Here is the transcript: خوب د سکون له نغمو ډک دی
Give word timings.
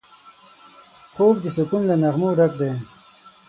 خوب 1.13 1.35
د 1.41 1.45
سکون 1.57 1.81
له 1.87 1.95
نغمو 2.03 2.29
ډک 2.37 2.53
دی 2.61 2.71